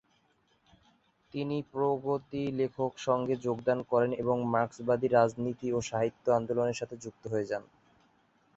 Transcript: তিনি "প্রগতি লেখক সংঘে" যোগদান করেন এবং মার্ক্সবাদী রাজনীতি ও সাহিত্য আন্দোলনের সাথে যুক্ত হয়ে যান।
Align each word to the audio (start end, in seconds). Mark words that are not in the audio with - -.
তিনি 1.33 1.57
"প্রগতি 1.71 2.43
লেখক 2.59 2.91
সংঘে" 2.99 3.35
যোগদান 3.45 3.79
করেন 3.91 4.11
এবং 4.23 4.37
মার্ক্সবাদী 4.53 5.07
রাজনীতি 5.09 5.67
ও 5.71 5.89
সাহিত্য 5.89 6.25
আন্দোলনের 6.31 6.79
সাথে 6.79 6.95
যুক্ত 7.03 7.23
হয়ে 7.27 7.49
যান। 7.51 7.63